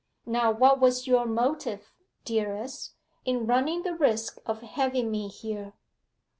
[0.25, 1.93] Now what was your motive,
[2.25, 5.73] dearest, in running the risk of having me here?